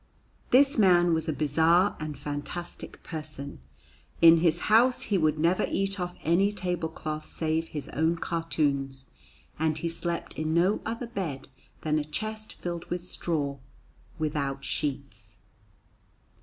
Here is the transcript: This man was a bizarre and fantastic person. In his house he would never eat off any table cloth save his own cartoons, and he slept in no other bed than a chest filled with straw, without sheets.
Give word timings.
This 0.49 0.79
man 0.79 1.13
was 1.13 1.29
a 1.29 1.31
bizarre 1.31 1.95
and 1.99 2.17
fantastic 2.17 3.03
person. 3.03 3.59
In 4.19 4.37
his 4.37 4.61
house 4.61 5.03
he 5.03 5.17
would 5.19 5.37
never 5.37 5.67
eat 5.69 5.99
off 5.99 6.17
any 6.23 6.51
table 6.51 6.89
cloth 6.89 7.27
save 7.27 7.67
his 7.67 7.87
own 7.89 8.15
cartoons, 8.15 9.11
and 9.59 9.77
he 9.77 9.87
slept 9.89 10.39
in 10.39 10.55
no 10.55 10.81
other 10.87 11.05
bed 11.05 11.49
than 11.81 11.99
a 11.99 12.03
chest 12.03 12.53
filled 12.55 12.85
with 12.85 13.03
straw, 13.05 13.59
without 14.17 14.65
sheets. 14.65 15.37